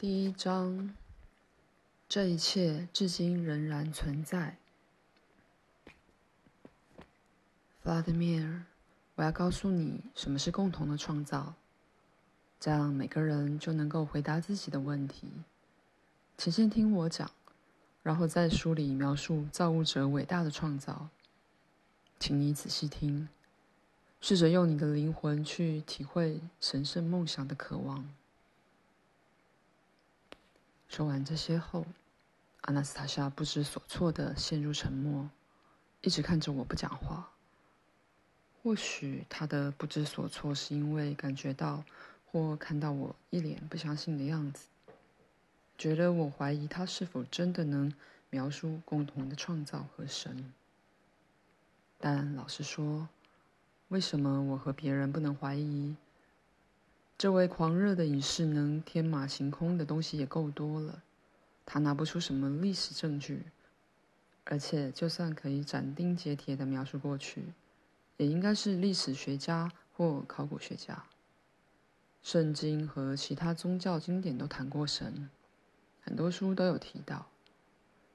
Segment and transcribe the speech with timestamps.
[0.00, 0.94] 第一章，
[2.08, 4.56] 这一切至今仍然存在。
[7.82, 8.64] 弗拉德米尔，
[9.16, 11.52] 我要告诉你什么是共同的创造，
[12.58, 15.28] 这样每个人就能够回答自己的问题。
[16.38, 17.30] 请先听我讲，
[18.02, 21.10] 然后在书里描述造物者伟大的创造。
[22.18, 23.28] 请你仔细听，
[24.18, 28.08] 试着用你的灵魂去体会神圣梦想的渴望。
[30.90, 31.86] 说完这些后，
[32.62, 35.30] 阿纳斯塔夏不知所措地陷入沉默，
[36.00, 37.30] 一直看着我不讲话。
[38.60, 41.84] 或许他的不知所措是因为感觉到
[42.26, 44.66] 或看到我一脸不相信的样子，
[45.78, 47.94] 觉得我怀疑他是否真的能
[48.28, 50.52] 描述共同的创造和神。
[51.98, 53.08] 但老实说，
[53.86, 55.94] 为什么我和别人不能怀疑？
[57.20, 61.02] 这位狂热的隐士能天马行空的东西也够多了，
[61.66, 63.42] 他拿不出什么历史证据，
[64.44, 67.52] 而且就算可以斩钉截铁地描述过去，
[68.16, 71.04] 也应该是历史学家或考古学家。
[72.22, 75.28] 圣经和其他宗教经典都谈过神，
[76.00, 77.26] 很多书都有提到，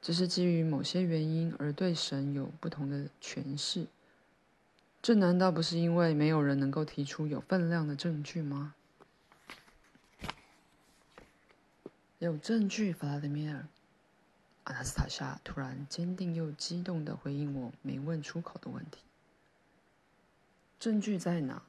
[0.00, 3.84] 这是基于某些原因而对神有不同的诠释。
[5.02, 8.74] 这难道不是因为没有人能够提出有分量的证据吗？
[12.20, 13.66] 有证据，弗拉德米尔。
[14.64, 19.02] 阿纳斯塔夏突然坚定又激动地回应我没问出口的问题
[20.78, 21.62] ：“证据在哪？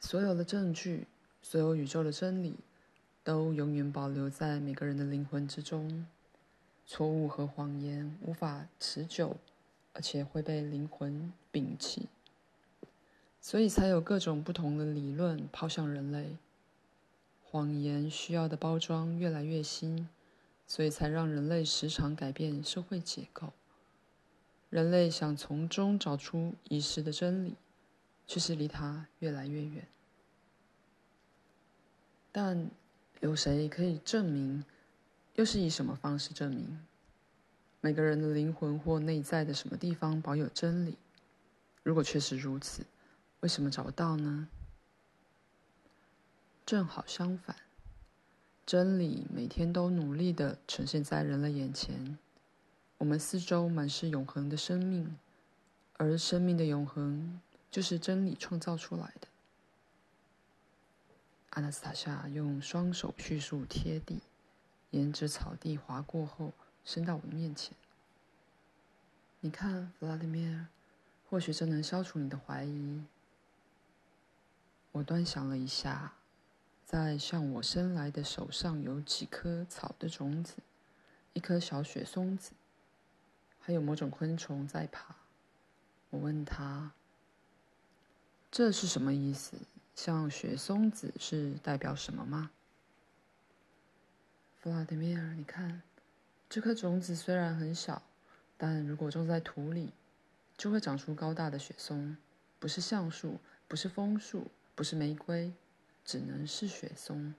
[0.00, 1.06] 所有的证据，
[1.42, 2.54] 所有宇宙的真理，
[3.24, 6.06] 都永远保留在每个人的灵魂之中。
[6.86, 9.36] 错误和谎言无法持久，
[9.92, 12.08] 而且会被灵魂摒弃，
[13.40, 16.36] 所以才有各种不同的理论抛向人类。”
[17.48, 20.08] 谎言需要的包装越来越新，
[20.66, 23.52] 所以才让人类时常改变社会结构。
[24.68, 27.54] 人类想从中找出遗失的真理，
[28.26, 29.86] 却是离它越来越远。
[32.32, 32.68] 但
[33.20, 34.64] 有谁可以证明？
[35.36, 36.84] 又是以什么方式证明？
[37.80, 40.98] 每个人的灵魂或内在的什么地方保有真理？
[41.84, 42.84] 如果确实如此，
[43.40, 44.48] 为什么找不到呢？
[46.66, 47.54] 正好相反，
[48.66, 52.18] 真理每天都努力的呈现在人类眼前。
[52.98, 55.16] 我们四周满是永恒的生命，
[55.96, 57.40] 而生命的永恒
[57.70, 59.28] 就是真理创造出来的。
[61.50, 64.18] 阿纳斯塔夏用双手迅速贴地，
[64.90, 66.52] 沿着草地滑过后，
[66.84, 67.76] 伸到我的面前。
[69.38, 70.66] 你看，弗拉德米尔，
[71.30, 73.04] 或许这能消除你的怀疑。
[74.90, 76.14] 我端详了一下。
[76.86, 80.54] 在向我伸来的手上有几颗草的种子，
[81.32, 82.52] 一颗小雪松子，
[83.58, 85.16] 还有某种昆虫在爬。
[86.10, 86.92] 我问他
[88.52, 89.56] ：“这是什么意思？
[89.96, 92.52] 像雪松子是代表什么吗？”
[94.62, 95.82] 弗拉德米尔，你看，
[96.48, 98.00] 这颗种子虽然很小，
[98.56, 99.90] 但如果种在土里，
[100.56, 102.16] 就会长出高大的雪松，
[102.60, 104.46] 不是橡树，不是枫树，
[104.76, 105.52] 不是玫瑰。
[106.06, 107.34] 只能是雪松，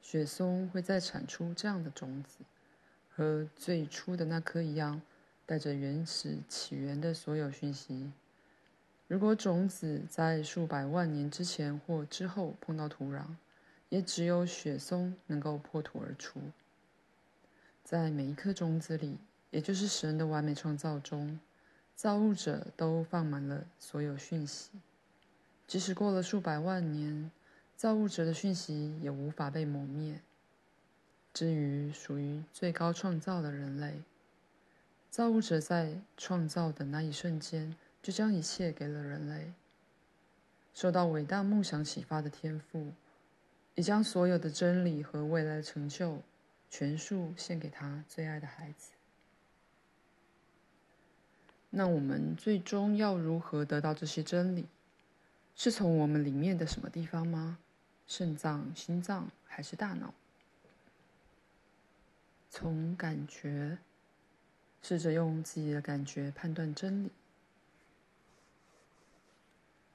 [0.00, 2.38] 雪松会再产出这样的种子，
[3.14, 5.02] 和最初的那颗一样，
[5.44, 8.10] 带着原始起源的所有讯息。
[9.08, 13.26] 如果种子在数百万年之前或之后碰到土壤，
[13.90, 16.40] 也只有雪松能够破土而出。
[17.84, 19.18] 在每一颗种子里，
[19.50, 21.38] 也就是神的完美创造中，
[21.94, 24.70] 造物者都放满了所有讯息，
[25.66, 27.30] 即使过了数百万年。
[27.76, 30.20] 造物者的讯息也无法被磨灭。
[31.34, 34.00] 至于属于最高创造的人类，
[35.10, 39.52] 造物者在创造的那一瞬间就将一切给了人类。
[40.72, 42.92] 受到伟大梦想启发的天赋，
[43.74, 46.22] 也将所有的真理和未来的成就
[46.70, 48.92] 全数献给他最爱的孩子。
[51.68, 54.66] 那我们最终要如何得到这些真理？
[55.54, 57.58] 是从我们里面的什么地方吗？
[58.06, 60.14] 肾脏、心脏还是大脑？
[62.50, 63.78] 从感觉，
[64.82, 67.10] 试着用自己的感觉判断真理，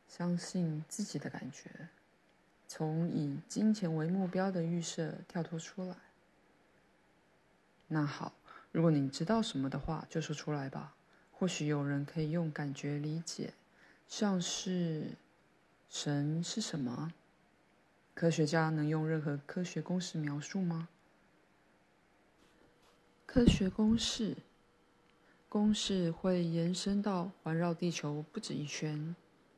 [0.07, 1.87] 相信自己的感觉，
[2.67, 5.95] 从以金钱为目标的预设跳脱出来。
[7.87, 8.33] 那好，
[8.71, 10.93] 如果你知道什么的话，就说出来吧。
[11.31, 13.53] 或许有人可以用感觉理解，
[14.07, 15.15] 像是
[15.89, 17.11] 神是什么？
[18.13, 20.89] 科学家能用任何科学公式描述吗？
[23.25, 24.35] 科学公式，
[25.47, 29.15] 公式会延伸到环绕地球不止一圈，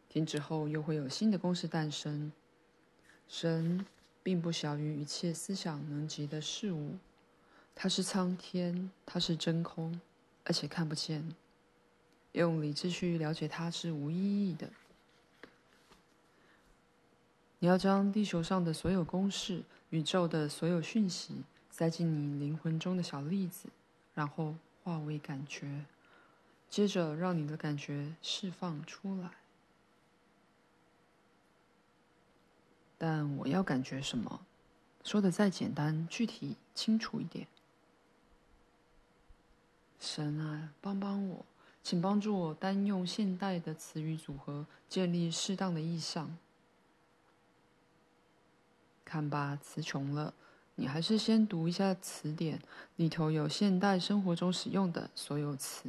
[0.08, 2.32] 停止后又会有新的公式诞生。
[3.28, 3.86] 神
[4.22, 6.98] 并不小于一切思想能及的事物，
[7.74, 10.00] 它是苍天，它是真空，
[10.46, 11.36] 而且看不见。
[12.34, 14.70] 用理智去了解它是无意义的。
[17.64, 23.70] 你要将地球上的所有公式、宇宙的所有讯息塞进你灵魂中的小粒子，
[24.14, 25.86] 然后化为感觉，
[26.70, 29.30] 接着让你的感觉释放出来。
[32.98, 34.42] 但我要感觉什么？
[35.06, 37.48] 说的再简单、具体、清楚一点。
[40.02, 41.46] 神啊，帮帮我，
[41.82, 46.38] 请帮助我单用现代的词语组合建立适当的意象。
[49.14, 50.34] 看吧，词穷了，
[50.74, 52.60] 你还是先读一下词典，
[52.96, 55.88] 里头有现代生活中使用的所有词。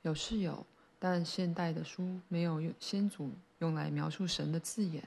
[0.00, 0.64] 有是有，
[0.98, 5.06] 但现代的书没有用先祖用来描述神的字眼。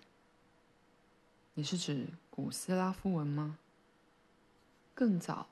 [1.56, 3.58] 你是指古斯拉夫文吗？
[4.94, 5.48] 更早，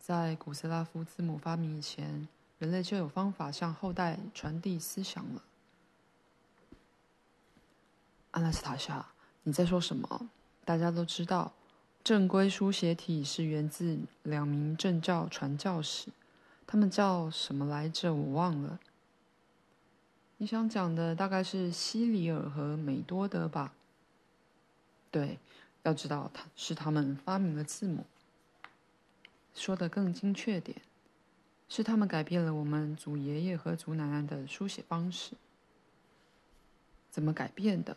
[0.00, 2.26] 在古斯拉夫字母发明以前，
[2.58, 5.44] 人类就有方法向后代传递思想了。
[8.32, 9.06] 阿拉斯塔夏，
[9.48, 10.28] 你在说什么？
[10.66, 11.54] 大家都知道，
[12.04, 16.10] 正规书写体是源自两名正教传教士，
[16.66, 18.12] 他们叫什么来着？
[18.12, 18.78] 我忘了。
[20.36, 23.72] 你想讲的大概是西里尔和美多德吧？
[25.10, 25.38] 对，
[25.82, 28.04] 要知道他是他们发明了字母。
[29.54, 30.82] 说的更精确点，
[31.70, 35.32] 是他们改变了我们祖爷爷和祖奶奶的书写方式。
[37.10, 37.96] 怎么改变的？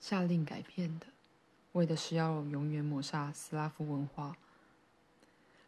[0.00, 1.06] 下令改变的，
[1.72, 4.36] 为的是要永远抹杀斯拉夫文化，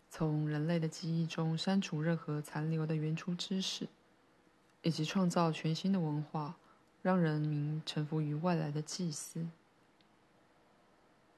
[0.09, 3.89] 从人类的记忆中删除任何残留的原初知识。
[4.83, 6.57] 以及创造全新的文化，
[7.03, 9.47] 让人民臣服于外来的祭司。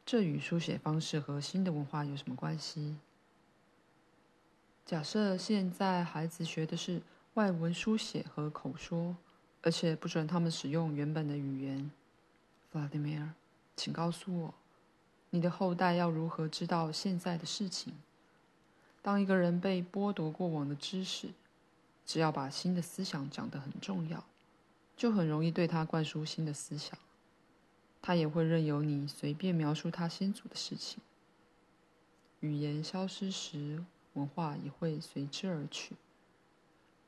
[0.06, 2.98] 这与书写方式和新的文化有什么关系？
[4.86, 7.02] 假设现在孩子学的是
[7.34, 9.16] 外文书写和口说，
[9.62, 11.90] 而且不准他们使用原本的语言。
[12.72, 13.34] 弗拉迪米尔，
[13.76, 14.54] 请告诉我，
[15.28, 17.92] 你的后代要如何知道现在的事情？
[19.02, 21.28] 当一个人被剥夺过往的知识，
[22.06, 24.24] 只要把新的思想讲得很重要，
[24.96, 26.98] 就很容易对他灌输新的思想。
[28.00, 30.98] 他也会任由你随便描述他先祖的事情。
[32.40, 33.84] 语言消失时，
[34.14, 35.94] 文化也会随之而去。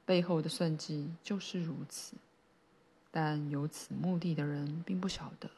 [0.05, 2.16] 背后的算计就是如此。
[3.16, 5.49] 但有此目的的人并不晓得，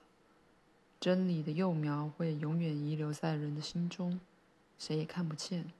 [1.00, 4.20] 真理的幼苗会永远遗留在人的心中，
[4.78, 5.72] 谁也看不见。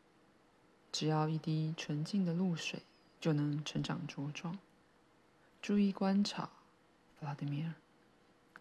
[0.90, 2.80] 只要一滴纯净的露水。
[3.18, 4.56] 就能成长茁壮。
[5.60, 6.50] 注意观察，
[7.18, 7.74] 弗拉德米尔，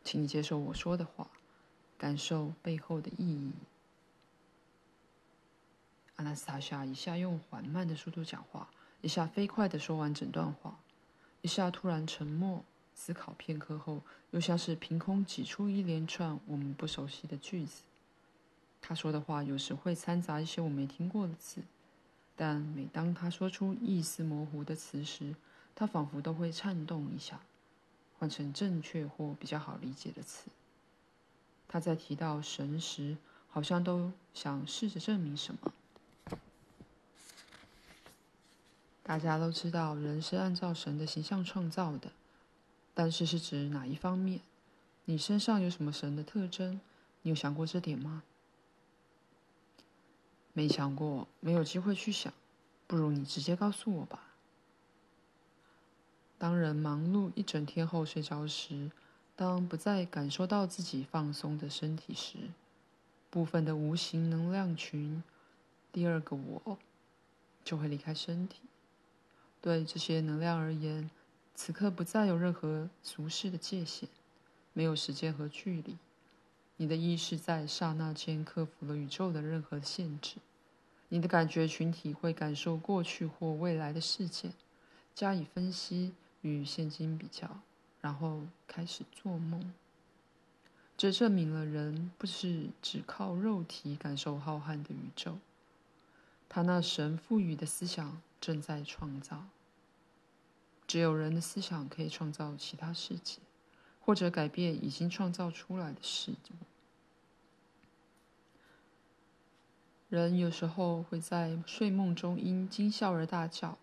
[0.03, 1.29] 请你接受我说的话，
[1.99, 3.51] 感受背后的意义。
[6.15, 8.69] 阿纳斯塔夏一下用缓慢的速度讲话，
[9.01, 10.79] 一下飞快地说完整段话，
[11.41, 12.63] 一下突然沉默，
[12.95, 17.81] 思考片刻后，又像是凭空挤出一连串我们不熟悉的句子。
[18.81, 21.61] 他说的话有时会掺杂一些我没听过的字。
[22.37, 25.35] 但每当他说出意思模糊的词时，
[25.73, 27.39] 他仿佛都会颤动一下，
[28.17, 30.49] 换成正确或比较好理解的词。
[31.67, 33.17] 他在提到神时，
[33.49, 35.71] 好像都想试着证明什么。
[39.01, 42.11] 大家都知道人是按照神的形象创造的，
[42.95, 44.39] 但是是指哪一方面？
[45.03, 46.81] 你身上有什么神的特征？
[47.21, 48.23] 你有想过这点吗？
[50.53, 52.33] 没想过，没有机会去想，
[52.87, 54.23] 不如你直接告诉我吧。
[56.37, 58.89] 当人忙碌一整天后睡着时，
[59.35, 62.37] 当不再感受到自己放松的身体时，
[63.29, 65.21] 部分的无形能量群，
[65.91, 66.77] 第二个我，
[67.63, 68.61] 就会离开身体。
[69.61, 71.09] 对这些能量而言，
[71.55, 74.09] 此刻不再有任何俗世的界限，
[74.73, 75.97] 没有时间和距离。
[76.77, 80.35] 你的意识在刹那间克服了宇宙的任何限制，
[81.07, 84.51] 你的感觉群体会感受过去或未来的事件，
[85.15, 87.61] 加以分析与现今比较，
[88.01, 89.73] 然后开始做梦。
[90.97, 95.37] 这证明了人不是只靠肉体感受浩瀚的宇宙，
[96.49, 99.45] 他那神赋予的思想正在创造。
[100.95, 103.39] 只有人的思想可以创造其他世界。
[103.99, 106.53] 或者改变已经创造出来的世界。
[110.07, 113.77] 人有时候会在睡梦中因惊吓而大叫，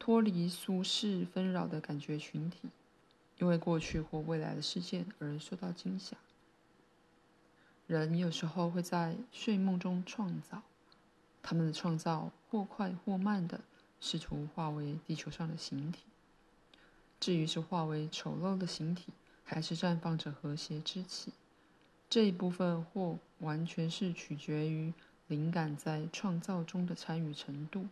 [0.00, 2.70] 脱离俗世纷扰的感觉群体，
[3.38, 6.16] 因为过去或未来的事件而受到惊吓。
[7.86, 10.62] 人有时候会在睡梦中创造，
[11.40, 13.60] 他们的创造或快或慢的
[14.00, 16.02] 试图化为地球上的形体。
[17.18, 19.12] 至于是化为丑陋的形体，
[19.44, 21.32] 还是绽放着和谐之气，
[22.08, 24.92] 这一部分或完全是取决于
[25.26, 27.86] 灵感在创造中的参与程度，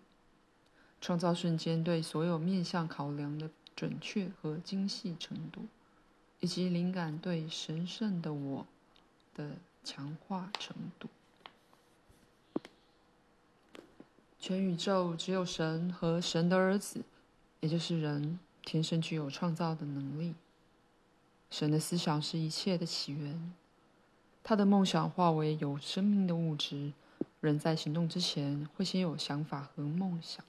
[1.00, 5.62] 创造瞬间对所有面向考量的准确和精细程度，
[6.40, 8.66] 以及灵感对神圣的我
[9.34, 11.08] 的强化程度。
[14.38, 17.02] 全宇宙只有神和神的儿子，
[17.60, 20.34] 也就是人，天生具有创造的能力。
[21.50, 23.52] 神的思想是一切的起源，
[24.42, 26.92] 他的梦想化为有生命的物质。
[27.40, 30.42] 人在行动之前，会先有想法和梦想。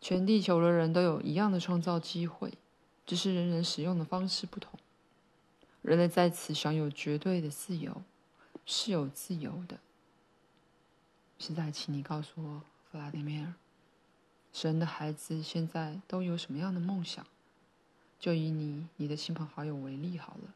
[0.00, 2.54] 全地球的人都有一样的创造机会，
[3.04, 4.78] 只是人人使用的方式不同。
[5.82, 8.02] 人类在此享有绝对的自由，
[8.64, 9.78] 是有自由的。
[11.38, 13.52] 现在，请你告诉我，弗拉迪米尔，
[14.52, 17.24] 神的孩子现在都有什么样的梦想？
[18.18, 20.54] 就以你、你的亲朋好友为例好了。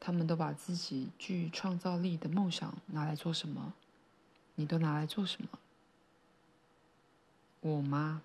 [0.00, 3.74] 他们都把自己具创造力的梦想拿来做什么？
[4.56, 5.48] 你都拿来做什么？
[7.60, 8.22] 我吗？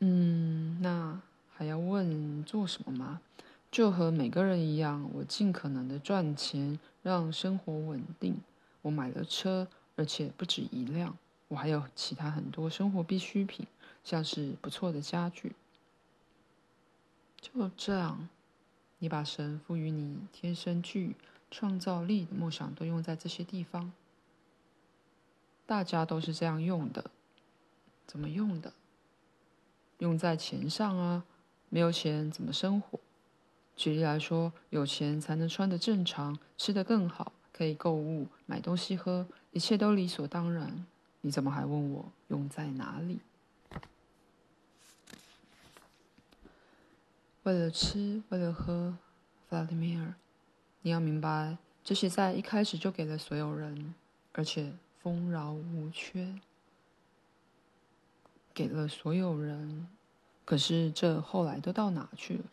[0.00, 1.22] 嗯，那
[1.54, 3.22] 还要问做什么吗？
[3.70, 8.38] 就和每个人一样，我尽可能的赚钱，让生活稳定。
[8.82, 11.16] 我买了车，而且不止一辆。
[11.48, 13.66] 我还有其他很多生活必需品，
[14.02, 15.52] 像是不错的家具。
[17.40, 18.28] 就这样，
[18.98, 21.14] 你把神赋予你天生具
[21.50, 23.92] 创造力的梦想都用在这些地方。
[25.64, 27.10] 大家都是这样用的，
[28.06, 28.72] 怎么用的？
[29.98, 31.24] 用在钱上啊！
[31.68, 33.00] 没有钱怎么生活？
[33.74, 40.86] 举例来说，有钱才能穿得正常，吃得更好，可以购物、买东西喝，一切都理所当然。
[41.26, 43.18] 你怎么还问我用在哪里？
[47.42, 48.96] 为了吃，为了喝，
[49.48, 50.14] 弗拉迪米尔，
[50.82, 53.92] 你要明白，这些在一开始就给了所有人，
[54.34, 56.38] 而且丰饶无缺，
[58.54, 59.88] 给了所有人。
[60.44, 62.44] 可是这后来都到哪去了？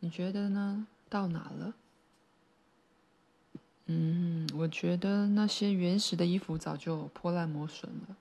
[0.00, 0.86] 你觉得呢？
[1.08, 1.72] 到哪了？
[3.92, 8.16] 嗯，我觉得那些原始的衣服早就破烂磨损了，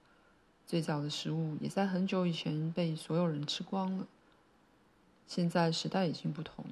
[0.65, 4.07] 最早的食物也在很久以前被所有人吃光了。
[5.27, 6.65] 现在时代已经不同，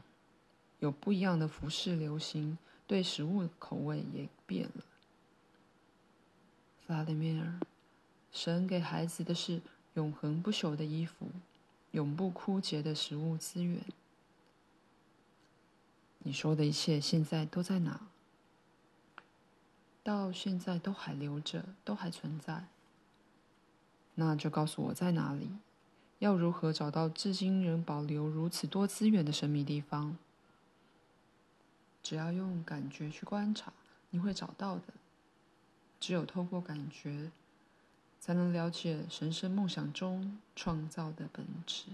[0.80, 4.84] 有不一样的服饰流行，对食物的口味也变了。
[6.88, 7.60] 弗拉迪米尔，
[8.32, 9.62] 神给孩子的是
[9.94, 11.28] 永恒不朽的衣服，
[11.92, 13.80] 永不枯竭的食物资源。
[16.24, 18.02] 你说的一切现在都在哪？
[20.08, 22.64] 到现在都还留着，都还存在。
[24.16, 25.50] 那就告诉我在哪里。
[26.20, 30.18] 要如何找到至今仍保留如此多资源的神秘地方？
[32.02, 33.74] 只要用感觉去观察，
[34.12, 34.84] 你会找到的。
[36.00, 37.30] 只有透过感觉，
[38.22, 41.88] 才能了解神圣梦想中创造的本质。